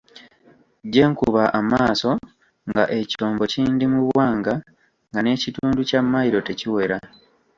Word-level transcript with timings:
Gye 0.91 1.03
nkuba 1.11 1.43
amaaso 1.59 2.11
nga 2.69 2.83
ekyombo 2.99 3.43
kindi 3.53 3.85
mu 3.93 3.99
bwanga 4.07 4.53
nga 5.09 5.19
n'ekitundu 5.21 5.81
kya 5.89 6.01
mailo 6.11 6.39
tekiwera. 6.47 6.97